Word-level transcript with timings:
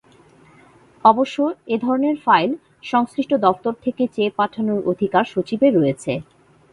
অবশ্য 1.05 1.37
এধরনের 1.67 2.15
ফাইল 2.25 2.51
সংশ্লিষ্ট 2.83 3.31
দফতর 3.45 3.73
থেকে 3.83 4.03
চেয়ে 4.15 4.31
পাঠানোর 4.37 4.79
অধিকার 4.91 5.23
সচিবের 5.25 5.73
রয়েছে। 5.75 6.11